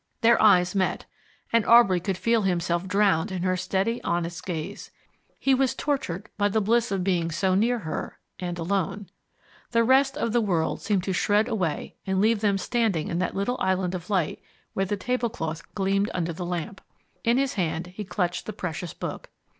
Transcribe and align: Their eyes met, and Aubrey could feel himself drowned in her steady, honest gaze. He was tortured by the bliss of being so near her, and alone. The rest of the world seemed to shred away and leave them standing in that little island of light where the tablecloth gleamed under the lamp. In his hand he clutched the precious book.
Their 0.21 0.41
eyes 0.41 0.73
met, 0.73 1.05
and 1.53 1.63
Aubrey 1.67 1.99
could 1.99 2.17
feel 2.17 2.41
himself 2.41 2.87
drowned 2.87 3.31
in 3.31 3.43
her 3.43 3.55
steady, 3.55 4.01
honest 4.03 4.43
gaze. 4.43 4.89
He 5.37 5.53
was 5.53 5.75
tortured 5.75 6.27
by 6.39 6.49
the 6.49 6.59
bliss 6.59 6.91
of 6.91 7.03
being 7.03 7.29
so 7.29 7.53
near 7.53 7.77
her, 7.77 8.17
and 8.39 8.57
alone. 8.57 9.11
The 9.69 9.83
rest 9.83 10.17
of 10.17 10.33
the 10.33 10.41
world 10.41 10.81
seemed 10.81 11.03
to 11.03 11.13
shred 11.13 11.47
away 11.47 11.97
and 12.07 12.19
leave 12.19 12.39
them 12.39 12.57
standing 12.57 13.09
in 13.09 13.19
that 13.19 13.35
little 13.35 13.57
island 13.59 13.93
of 13.93 14.09
light 14.09 14.41
where 14.73 14.85
the 14.87 14.97
tablecloth 14.97 15.61
gleamed 15.75 16.09
under 16.15 16.33
the 16.33 16.47
lamp. 16.47 16.81
In 17.23 17.37
his 17.37 17.53
hand 17.53 17.85
he 17.95 18.03
clutched 18.03 18.47
the 18.47 18.53
precious 18.53 18.95
book. 18.95 19.29